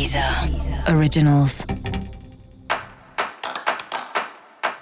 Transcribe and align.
Deezer 0.00 0.24
Originals. 0.96 1.66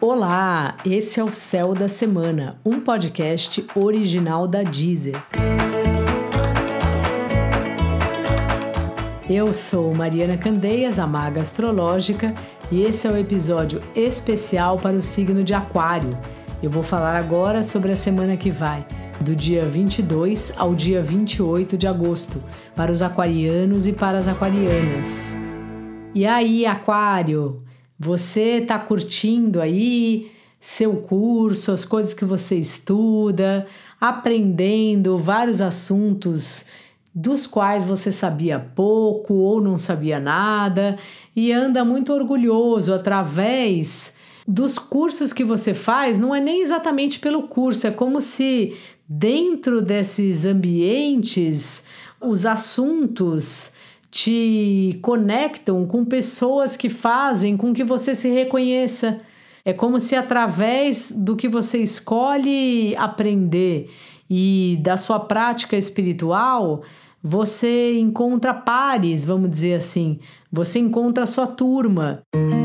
Olá, 0.01 0.77
esse 0.87 1.19
é 1.19 1.25
o 1.25 1.33
Céu 1.33 1.75
da 1.75 1.89
Semana, 1.89 2.61
um 2.65 2.79
podcast 2.79 3.67
original 3.75 4.47
da 4.47 4.63
Deezer. 4.63 5.17
Eu 9.29 9.53
sou 9.53 9.93
Mariana 9.93 10.39
Candeias, 10.39 11.01
a 11.01 11.07
maga 11.09 11.43
astrológica, 11.43 12.33
e 12.71 12.83
esse 12.83 13.09
é 13.09 13.11
o 13.11 13.17
episódio 13.17 13.83
especial 13.97 14.79
para 14.79 14.97
o 14.97 15.03
signo 15.03 15.43
de 15.43 15.53
Aquário. 15.53 16.11
Eu 16.61 16.71
vou 16.71 16.83
falar 16.83 17.17
agora 17.17 17.63
sobre 17.63 17.93
a 17.93 17.97
semana 17.97 18.37
que 18.37 18.51
vai 18.51 18.85
do 19.21 19.37
dia 19.37 19.65
22 19.65 20.53
ao 20.57 20.75
dia 20.75 21.01
28 21.01 21.77
de 21.77 21.87
agosto, 21.87 22.43
para 22.75 22.91
os 22.91 23.01
aquarianos 23.01 23.87
e 23.87 23.93
para 23.93 24.19
as 24.19 24.27
aquarianas. 24.27 25.37
E 26.13 26.27
aí, 26.27 26.67
Aquário, 26.67 27.63
você 27.97 28.59
está 28.59 28.77
curtindo 28.77 29.61
aí 29.61 30.33
seu 30.61 30.97
curso, 30.97 31.71
as 31.71 31.85
coisas 31.85 32.13
que 32.13 32.25
você 32.25 32.57
estuda, 32.57 33.65
aprendendo 34.01 35.17
vários 35.17 35.61
assuntos 35.61 36.67
dos 37.15 37.47
quais 37.47 37.85
você 37.85 38.11
sabia 38.11 38.59
pouco 38.59 39.35
ou 39.35 39.61
não 39.61 39.79
sabia 39.79 40.19
nada 40.19 40.99
e 41.37 41.53
anda 41.53 41.85
muito 41.85 42.13
orgulhoso 42.13 42.93
através 42.93 44.19
dos 44.49 44.79
cursos 44.79 45.31
que 45.31 45.45
você 45.45 45.75
faz, 45.75 46.17
não 46.17 46.35
é 46.35 46.41
nem 46.41 46.63
exatamente 46.63 47.19
pelo 47.19 47.43
curso, 47.43 47.87
é 47.87 47.91
como 47.91 48.19
se 48.19 48.75
dentro 49.07 49.83
desses 49.83 50.47
ambientes 50.47 51.85
os 52.19 52.47
assuntos 52.47 53.75
te 54.11 54.99
conectam 55.03 55.87
com 55.87 56.03
pessoas 56.03 56.79
que 56.79 56.89
fazem 56.89 57.59
com 57.59 57.75
que 57.75 57.85
você 57.85 58.15
se 58.15 58.31
reconheça. 58.31 59.21
É 59.67 59.75
como 59.75 60.01
se 60.01 60.17
através 60.17 61.13
do 61.15 61.37
que 61.37 61.47
você 61.47 61.83
escolhe 61.83 62.97
aprender 62.97 63.91
e 64.31 64.79
da 64.81 64.97
sua 64.97 65.21
prática 65.21 65.77
espiritual, 65.77 66.83
você 67.23 67.99
encontra 67.99 68.55
pares, 68.55 69.25
vamos 69.25 69.51
dizer 69.51 69.75
assim, 69.75 70.19
você 70.51 70.79
encontra 70.79 71.25
a 71.25 71.27
sua 71.27 71.47
turma. 71.47 72.23
E 72.35 72.58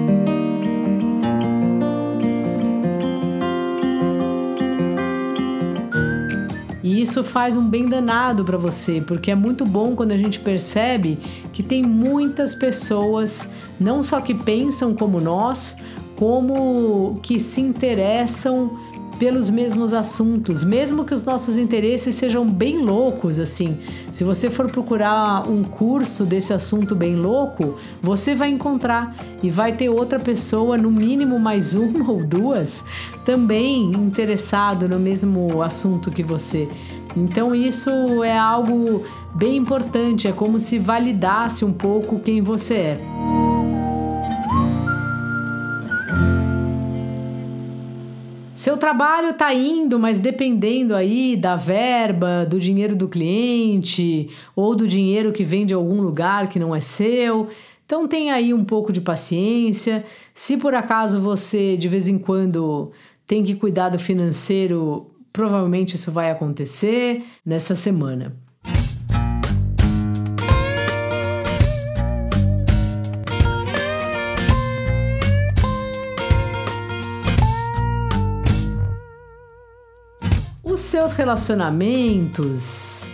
isso 7.13 7.23
faz 7.23 7.55
um 7.55 7.63
bem 7.63 7.85
danado 7.85 8.43
para 8.43 8.57
você, 8.57 8.99
porque 8.99 9.29
é 9.29 9.35
muito 9.35 9.63
bom 9.65 9.95
quando 9.95 10.13
a 10.13 10.17
gente 10.17 10.39
percebe 10.39 11.19
que 11.51 11.61
tem 11.61 11.83
muitas 11.83 12.55
pessoas, 12.55 13.51
não 13.79 14.01
só 14.01 14.19
que 14.19 14.33
pensam 14.33 14.95
como 14.95 15.21
nós, 15.21 15.77
como 16.15 17.19
que 17.21 17.39
se 17.39 17.61
interessam 17.61 18.79
pelos 19.23 19.49
mesmos 19.49 19.93
assuntos, 19.93 20.65
mesmo 20.65 21.05
que 21.05 21.13
os 21.13 21.23
nossos 21.23 21.57
interesses 21.57 22.13
sejam 22.13 22.45
bem 22.45 22.79
loucos 22.79 23.39
assim. 23.39 23.79
Se 24.11 24.21
você 24.21 24.49
for 24.49 24.69
procurar 24.69 25.49
um 25.49 25.63
curso 25.63 26.25
desse 26.25 26.51
assunto 26.51 26.93
bem 26.93 27.15
louco, 27.15 27.77
você 28.01 28.35
vai 28.35 28.49
encontrar 28.49 29.15
e 29.41 29.49
vai 29.49 29.77
ter 29.77 29.87
outra 29.87 30.19
pessoa, 30.19 30.77
no 30.77 30.91
mínimo 30.91 31.39
mais 31.39 31.71
uma 31.73 32.11
ou 32.11 32.21
duas, 32.21 32.83
também 33.23 33.91
interessado 33.91 34.89
no 34.89 34.99
mesmo 34.99 35.61
assunto 35.61 36.11
que 36.11 36.21
você. 36.21 36.67
Então 37.15 37.55
isso 37.55 37.89
é 38.25 38.37
algo 38.37 39.05
bem 39.33 39.55
importante, 39.55 40.27
é 40.27 40.33
como 40.33 40.59
se 40.59 40.77
validasse 40.77 41.63
um 41.63 41.71
pouco 41.71 42.19
quem 42.19 42.41
você 42.41 42.73
é. 42.73 43.52
Seu 48.63 48.77
trabalho 48.77 49.31
está 49.31 49.53
indo, 49.53 49.99
mas 49.99 50.17
dependendo 50.17 50.95
aí 50.95 51.35
da 51.35 51.57
verba, 51.57 52.45
do 52.45 52.57
dinheiro 52.57 52.95
do 52.95 53.09
cliente 53.09 54.29
ou 54.55 54.73
do 54.73 54.87
dinheiro 54.87 55.33
que 55.33 55.43
vem 55.43 55.65
de 55.65 55.73
algum 55.73 56.01
lugar 56.01 56.47
que 56.47 56.57
não 56.57 56.73
é 56.73 56.79
seu. 56.79 57.49
Então 57.85 58.07
tenha 58.07 58.33
aí 58.33 58.53
um 58.53 58.63
pouco 58.63 58.93
de 58.93 59.01
paciência. 59.01 60.05
Se 60.33 60.55
por 60.55 60.73
acaso 60.73 61.19
você 61.19 61.75
de 61.75 61.89
vez 61.89 62.07
em 62.07 62.17
quando 62.17 62.93
tem 63.27 63.43
que 63.43 63.53
cuidar 63.53 63.89
do 63.89 63.99
financeiro, 63.99 65.11
provavelmente 65.33 65.97
isso 65.97 66.09
vai 66.09 66.31
acontecer 66.31 67.21
nessa 67.45 67.75
semana. 67.75 68.33
Seus 80.93 81.13
relacionamentos, 81.13 83.07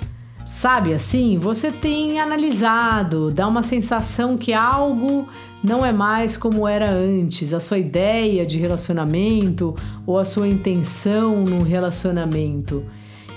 sabe 0.45 0.93
assim, 0.93 1.37
você 1.37 1.71
tem 1.71 2.19
analisado, 2.19 3.31
dá 3.31 3.47
uma 3.47 3.63
sensação 3.63 4.37
que 4.37 4.51
algo 4.51 5.29
não 5.63 5.85
é 5.85 5.93
mais 5.93 6.35
como 6.35 6.67
era 6.67 6.91
antes, 6.91 7.53
a 7.53 7.59
sua 7.61 7.77
ideia 7.77 8.45
de 8.45 8.59
relacionamento 8.59 9.73
ou 10.05 10.19
a 10.19 10.25
sua 10.25 10.49
intenção 10.49 11.45
no 11.45 11.63
relacionamento. 11.63 12.83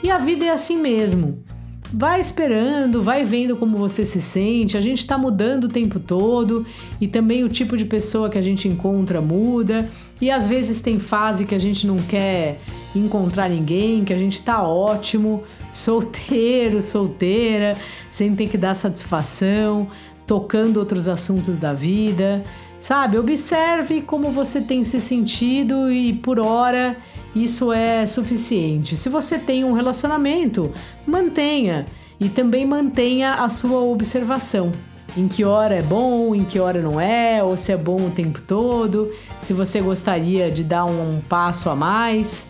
E 0.02 0.10
a 0.10 0.18
vida 0.18 0.44
é 0.44 0.50
assim 0.50 0.76
mesmo. 0.76 1.44
Vai 1.92 2.20
esperando, 2.20 3.00
vai 3.00 3.22
vendo 3.22 3.54
como 3.54 3.78
você 3.78 4.04
se 4.04 4.20
sente. 4.20 4.76
A 4.76 4.80
gente 4.80 4.98
está 4.98 5.16
mudando 5.16 5.64
o 5.64 5.68
tempo 5.68 6.00
todo 6.00 6.66
e 7.00 7.06
também 7.06 7.44
o 7.44 7.48
tipo 7.48 7.76
de 7.76 7.84
pessoa 7.84 8.28
que 8.28 8.38
a 8.38 8.42
gente 8.42 8.66
encontra 8.66 9.20
muda. 9.20 9.88
E 10.20 10.30
às 10.30 10.46
vezes 10.46 10.80
tem 10.80 10.98
fase 10.98 11.44
que 11.46 11.54
a 11.54 11.58
gente 11.58 11.86
não 11.86 11.98
quer 11.98 12.60
encontrar 12.94 13.48
ninguém, 13.48 14.04
que 14.04 14.12
a 14.12 14.16
gente 14.16 14.40
tá 14.42 14.62
ótimo, 14.62 15.42
solteiro, 15.72 16.80
solteira, 16.82 17.76
sem 18.10 18.34
ter 18.34 18.48
que 18.48 18.58
dar 18.58 18.74
satisfação, 18.74 19.88
tocando 20.26 20.76
outros 20.78 21.08
assuntos 21.08 21.56
da 21.56 21.72
vida. 21.72 22.44
Sabe, 22.80 23.16
observe 23.16 24.02
como 24.02 24.30
você 24.30 24.60
tem 24.60 24.82
se 24.82 25.00
sentido 25.00 25.90
e 25.90 26.12
por 26.14 26.40
hora 26.40 26.96
isso 27.34 27.72
é 27.72 28.06
suficiente. 28.06 28.96
Se 28.96 29.08
você 29.08 29.38
tem 29.38 29.64
um 29.64 29.72
relacionamento, 29.72 30.72
mantenha 31.06 31.86
e 32.18 32.28
também 32.28 32.66
mantenha 32.66 33.34
a 33.34 33.48
sua 33.48 33.80
observação. 33.80 34.72
Em 35.16 35.28
que 35.28 35.44
hora 35.44 35.74
é 35.74 35.82
bom, 35.82 36.34
em 36.34 36.44
que 36.44 36.58
hora 36.58 36.80
não 36.80 36.98
é, 36.98 37.42
ou 37.42 37.56
se 37.56 37.70
é 37.70 37.76
bom 37.76 38.06
o 38.06 38.10
tempo 38.10 38.40
todo, 38.40 39.12
se 39.40 39.52
você 39.52 39.80
gostaria 39.80 40.50
de 40.50 40.64
dar 40.64 40.86
um, 40.86 41.16
um 41.16 41.20
passo 41.20 41.68
a 41.68 41.76
mais, 41.76 42.46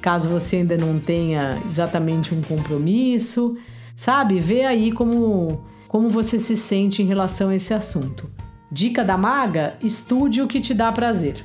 caso 0.00 0.28
você 0.28 0.56
ainda 0.56 0.76
não 0.76 1.00
tenha 1.00 1.60
exatamente 1.66 2.32
um 2.32 2.40
compromisso, 2.40 3.56
sabe? 3.96 4.38
Vê 4.38 4.64
aí 4.64 4.92
como, 4.92 5.64
como 5.88 6.08
você 6.08 6.38
se 6.38 6.56
sente 6.56 7.02
em 7.02 7.06
relação 7.06 7.48
a 7.48 7.56
esse 7.56 7.74
assunto. 7.74 8.30
Dica 8.70 9.02
da 9.02 9.16
maga: 9.16 9.76
estude 9.82 10.40
o 10.40 10.46
que 10.46 10.60
te 10.60 10.72
dá 10.72 10.92
prazer. 10.92 11.44